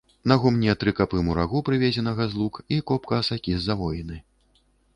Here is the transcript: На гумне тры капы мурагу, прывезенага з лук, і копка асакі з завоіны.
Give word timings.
На 0.29 0.35
гумне 0.43 0.73
тры 0.83 0.93
капы 0.99 1.19
мурагу, 1.27 1.61
прывезенага 1.67 2.27
з 2.33 2.39
лук, 2.39 2.55
і 2.77 2.81
копка 2.93 3.19
асакі 3.21 3.51
з 3.59 3.63
завоіны. 3.69 4.17